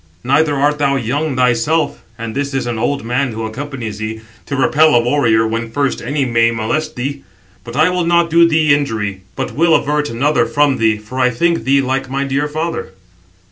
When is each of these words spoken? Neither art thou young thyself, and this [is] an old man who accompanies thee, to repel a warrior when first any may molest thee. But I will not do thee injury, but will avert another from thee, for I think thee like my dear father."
Neither 0.23 0.55
art 0.55 0.79
thou 0.79 0.95
young 0.95 1.35
thyself, 1.35 2.01
and 2.17 2.33
this 2.33 2.55
[is] 2.55 2.65
an 2.65 2.79
old 2.79 3.05
man 3.05 3.33
who 3.33 3.45
accompanies 3.45 3.99
thee, 3.99 4.21
to 4.47 4.55
repel 4.55 4.95
a 4.95 4.99
warrior 4.99 5.45
when 5.45 5.69
first 5.69 6.01
any 6.01 6.25
may 6.25 6.49
molest 6.49 6.95
thee. 6.95 7.21
But 7.63 7.75
I 7.75 7.91
will 7.91 8.07
not 8.07 8.31
do 8.31 8.47
thee 8.49 8.73
injury, 8.73 9.21
but 9.35 9.51
will 9.53 9.75
avert 9.75 10.09
another 10.09 10.47
from 10.47 10.77
thee, 10.77 10.97
for 10.97 11.19
I 11.19 11.29
think 11.29 11.65
thee 11.65 11.81
like 11.81 12.09
my 12.09 12.23
dear 12.23 12.47
father." 12.47 12.93